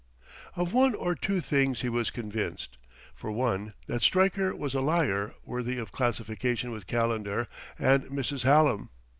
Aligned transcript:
Of 0.55 0.73
one 0.73 0.95
or 0.95 1.13
two 1.13 1.41
things 1.41 1.81
he 1.81 1.87
was 1.89 2.09
convinced; 2.09 2.77
for 3.13 3.31
one, 3.31 3.75
that 3.85 4.01
Stryker 4.01 4.55
was 4.55 4.73
a 4.73 4.81
liar 4.81 5.35
worthy 5.45 5.77
of 5.77 5.91
classification 5.91 6.71
with 6.71 6.87
Calendar 6.87 7.47
and 7.77 8.05
Mrs. 8.05 8.41
Hallam. 8.41 8.89